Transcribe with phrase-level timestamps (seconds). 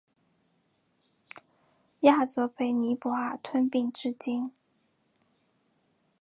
[1.99, 4.51] 亚泽被尼泊尔吞并至今。